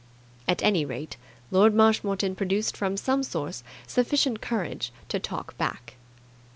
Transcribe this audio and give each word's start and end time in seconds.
At 0.47 0.63
any 0.63 0.83
rate, 0.83 1.15
Lord 1.51 1.75
Marshmoreton 1.75 2.33
produced 2.35 2.75
from 2.75 2.97
some 2.97 3.21
source 3.21 3.63
sufficient 3.85 4.41
courage 4.41 4.91
to 5.09 5.19
talk 5.19 5.55
back. 5.59 5.95